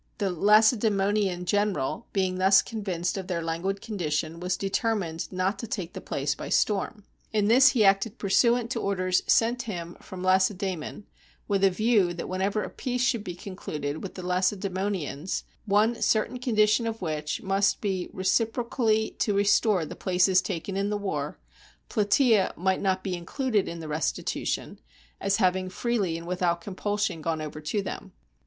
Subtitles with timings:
[0.17, 5.67] The Lace daemonian general being thus convinced of their languid condition, was determined not to
[5.67, 7.03] take the place by storm.
[7.31, 11.05] In this he acted pursuant to orders sent him from Lace daemon,
[11.47, 16.39] with a view that whenever a peace should be concluded with the Lacedaemonians— one certain
[16.39, 21.37] con dition of which must be reciprocally to restore the places taken in the war—
[21.89, 24.79] Plataea might not be included in the restitution,
[25.19, 28.13] as having freely and without compulsion gone over to them.